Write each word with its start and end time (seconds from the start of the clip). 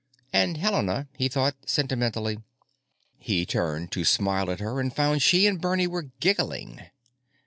And 0.33 0.57
Helena, 0.57 1.07
he 1.15 1.27
thought 1.27 1.55
sentimentally.... 1.63 2.39
He 3.19 3.45
turned 3.45 3.91
to 3.91 4.03
smile 4.03 4.49
at 4.49 4.59
her 4.59 4.79
and 4.79 4.91
found 4.91 5.21
she 5.21 5.45
and 5.45 5.61
Bernie 5.61 5.85
were 5.85 6.09
giggling. 6.19 6.81